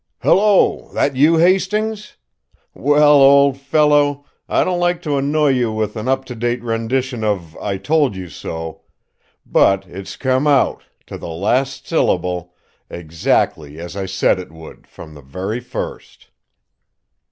"Hello! 0.23 0.89
That 0.95 1.15
you, 1.15 1.37
Hastings? 1.37 2.17
Well, 2.73 3.21
old 3.21 3.55
fellow, 3.55 4.25
I 4.49 4.63
don't 4.63 4.79
like 4.79 4.99
to 5.03 5.19
annoy 5.19 5.49
you 5.49 5.71
with 5.71 5.95
an 5.95 6.07
up 6.07 6.25
to 6.25 6.33
date 6.35 6.63
rendition 6.63 7.23
of 7.23 7.55
'I 7.59 7.77
told 7.77 8.15
you 8.15 8.27
so!' 8.27 8.81
but 9.45 9.85
it's 9.85 10.15
come 10.17 10.47
out, 10.47 10.81
to 11.05 11.19
the 11.19 11.29
last 11.29 11.87
syllable, 11.87 12.51
exactly 12.89 13.77
as 13.79 13.95
I 13.95 14.07
said 14.07 14.39
it 14.39 14.51
would 14.51 14.87
from 14.87 15.13
the 15.13 15.21
very 15.21 15.59
first!" 15.59 16.31